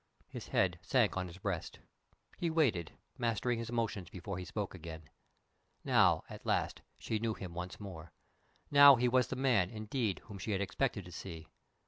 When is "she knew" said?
6.97-7.35